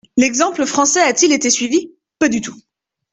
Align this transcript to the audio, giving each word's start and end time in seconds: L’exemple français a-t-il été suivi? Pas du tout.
L’exemple 0.17 0.65
français 0.65 1.01
a-t-il 1.03 1.31
été 1.31 1.51
suivi? 1.51 1.91
Pas 2.17 2.27
du 2.27 2.41
tout. 2.41 2.59